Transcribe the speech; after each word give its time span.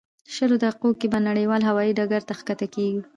شلو 0.33 0.55
دقیقو 0.65 0.89
کې 0.99 1.07
به 1.11 1.19
نړیوال 1.29 1.61
هوایي 1.69 1.91
ډګر 1.97 2.21
ته 2.27 2.33
ښکته 2.39 2.67
کېږو. 2.75 3.01